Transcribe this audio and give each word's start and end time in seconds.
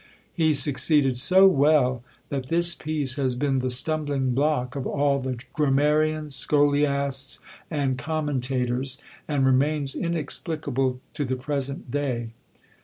He 0.33 0.55
succeeded 0.55 1.15
so 1.15 1.45
well, 1.45 2.03
that 2.29 2.47
this 2.47 2.73
piece 2.73 3.17
has 3.17 3.35
been 3.35 3.59
the 3.59 3.69
stumbling 3.69 4.33
block 4.33 4.75
of 4.75 4.87
all 4.87 5.19
the 5.19 5.39
grammarians, 5.53 6.33
scholiasts, 6.33 7.37
and 7.69 7.99
commentators; 7.99 8.97
and 9.27 9.45
remains 9.45 9.93
inexplicable 9.93 10.99
to 11.13 11.23
the 11.23 11.35
present 11.35 11.91
day. 11.91 12.31